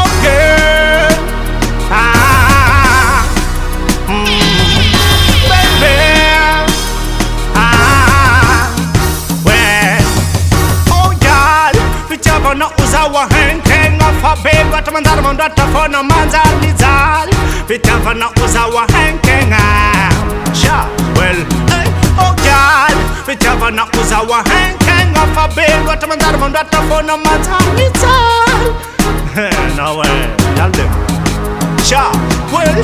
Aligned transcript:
okay. 0.00 1.08
Ah 1.90 3.24
baby. 5.48 5.96
Ah 7.54 8.68
when 9.44 10.02
oh 10.92 11.10
yeah. 11.24 11.72
Vichapa 12.08 12.54
na 12.54 12.66
uzawa 12.82 13.22
henkeng 13.34 14.00
afa 14.08 14.32
baby 14.44 14.70
watamandara 14.72 15.22
mandata 15.22 15.64
fona 15.72 16.02
manzani 16.02 16.72
zali 16.76 17.36
vichapa 17.68 18.14
na 18.14 18.28
uzawa 18.44 18.86
henkeng 18.94 19.52
ah 19.52 20.12
sure 20.52 20.84
well 21.16 21.40
hey, 21.72 21.88
oh 22.20 22.34
yeah. 22.44 22.88
Vichava 23.26 23.70
na 23.70 23.84
uzawa 24.00 24.42
henke 24.48 24.87
gal 25.18 25.26
fitiavana 25.26 25.26
ozawa 25.26 25.26
henkegna 25.26 25.34
fa 25.34 25.48
be 25.54 25.66
loatra 25.84 26.08
manjary 26.08 26.38
mandratra 26.38 26.80
fona 26.88 27.16
manjary 27.16 27.70
mijaly 27.76 28.18
nawe 29.76 30.06
yalde 30.56 30.84
sha 31.84 32.02
well 32.52 32.82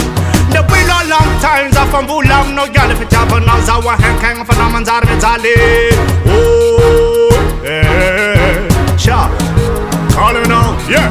The 0.53 0.63
been 0.63 0.91
a 0.91 0.99
long 1.11 1.31
time 1.41 1.73
za 1.73 1.85
fambulang 1.87 2.55
no 2.55 2.67
gal 2.67 2.91
fitiavana 2.97 3.61
zawa 3.67 3.97
henkegna 3.97 4.45
fona 4.45 4.69
manjary 4.71 5.07
mijaly 5.07 5.55
oh 6.27 7.65
eh. 7.65 8.69
Sha 8.99 9.29
calling 10.15 10.53
on 10.53 10.79
yeah. 10.89 11.11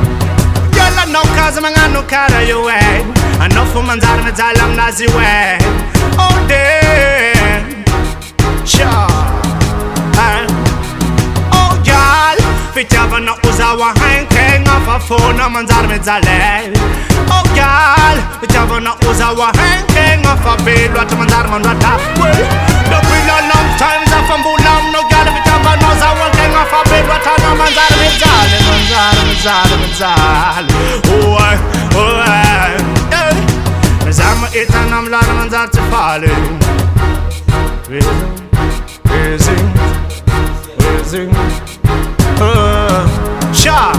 Yalla 0.75 1.05
no 1.11 1.21
kaza 1.35 1.61
mangano 1.61 2.01
kara 2.07 2.41
yo 2.47 2.67
eh 2.67 3.03
Enough 3.45 3.73
for 3.73 3.83
manzar 3.83 4.23
me 4.23 4.31
zalam 4.31 4.75
nazi 4.75 5.05
we. 5.07 5.57
Oh 6.17 6.37
damn. 6.47 7.83
Sha 8.65 9.02
Fitava 13.13 13.25
na 13.25 13.35
uzawa 13.49 13.93
hanke 13.93 14.59
Ngafa 14.59 14.99
fona 14.99 15.49
manzar 15.49 15.87
me 15.87 15.99
zale 15.99 16.73
Oh 17.29 17.43
gal 17.53 18.17
Fitava 18.41 18.79
na 18.79 18.95
uzawa 19.07 19.51
hanke 19.53 20.17
Ngafa 20.17 20.57
belu 20.65 20.99
at 20.99 21.11
manzar 21.11 21.47
man 21.47 21.61
rata 21.61 21.93
The 22.89 22.97
been 23.05 23.29
a 23.29 23.37
long 23.53 23.69
time 23.77 24.03
za 24.09 24.17
fambulam 24.25 24.91
no 24.91 25.01
gal 25.11 25.27
Fitava 25.29 25.75
na 25.81 25.87
uzawa 25.93 26.25
hanke 26.25 26.45
Ngafa 26.53 26.79
belu 26.89 27.13
at 27.13 27.25
manzar 27.59 27.91
me 28.01 28.09
zale 28.17 28.57
Manzar 28.65 29.17
me 29.27 29.35
zale 29.45 29.75
me 29.77 29.89
zale 29.93 30.73
Oh 31.13 31.37
I 31.37 31.55
Oh 31.93 32.17
I 32.25 32.73
eh. 33.13 34.11
Zama 34.11 34.47
itan 34.57 34.91
am 34.91 35.05
lana 35.09 35.33
manzar 35.33 35.69
te 35.69 35.81
fale 35.91 36.29
Raising 37.89 38.33
Raising 39.05 39.69
Raising 40.79 41.29
uh, 41.29 41.82
maisha 43.63 43.91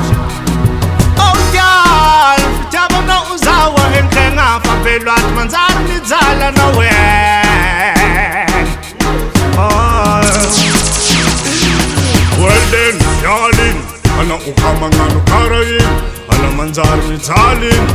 ogal 1.16 2.40
oh, 2.40 2.60
fitiavanao 2.60 3.36
zaho 3.36 3.78
ahentegna 3.78 4.60
favelo 4.60 5.12
aty 5.12 5.30
manjary 5.36 5.74
mijalanao 5.88 6.82
e 6.82 6.94
weleny 12.40 13.00
oh. 13.00 13.20
mialiny 13.22 13.80
anao 14.20 14.38
ka 14.38 14.70
kara 15.30 15.60
iny 15.62 15.88
ana 16.28 16.50
manjary 16.56 17.02
mijaliny 17.08 17.88